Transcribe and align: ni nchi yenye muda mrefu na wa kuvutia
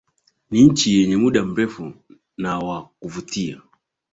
ni 0.51 0.63
nchi 0.63 0.99
yenye 1.01 1.17
muda 1.17 1.43
mrefu 1.45 1.93
na 2.37 2.59
wa 2.59 2.89
kuvutia 2.99 3.61